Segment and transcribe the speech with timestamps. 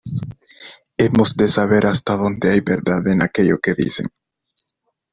[0.97, 4.07] hemos de saber hasta dónde hay verdad en aquello que dicen: